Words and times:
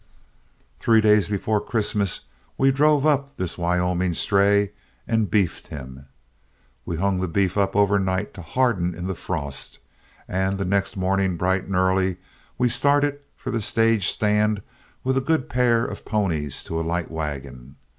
"Three 0.79 0.99
days 0.99 1.27
before 1.29 1.61
Christmas 1.61 2.21
we 2.57 2.71
drove 2.71 3.05
up 3.05 3.37
this 3.37 3.55
Wyoming 3.55 4.15
stray 4.15 4.71
and 5.07 5.29
beefed 5.29 5.67
him. 5.67 6.07
We 6.87 6.95
hung 6.95 7.19
the 7.19 7.27
beef 7.27 7.55
up 7.55 7.75
overnight 7.75 8.33
to 8.33 8.41
harden 8.41 8.95
in 8.95 9.05
the 9.05 9.13
frost, 9.13 9.77
and 10.27 10.57
the 10.57 10.65
next 10.65 10.97
morning 10.97 11.37
bright 11.37 11.65
and 11.65 11.75
early, 11.75 12.17
we 12.57 12.67
started 12.67 13.19
for 13.35 13.51
the 13.51 13.61
stage 13.61 14.07
stand 14.07 14.63
with 15.03 15.17
a 15.17 15.21
good 15.21 15.49
pair 15.49 15.85
of 15.85 16.03
ponies 16.03 16.63
to 16.63 16.79
a 16.79 16.81
light 16.81 17.11
wagon. 17.11 17.75